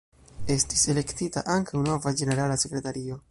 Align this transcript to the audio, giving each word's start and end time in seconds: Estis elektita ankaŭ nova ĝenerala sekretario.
Estis 0.53 0.85
elektita 0.93 1.45
ankaŭ 1.57 1.83
nova 1.91 2.15
ĝenerala 2.23 2.61
sekretario. 2.65 3.19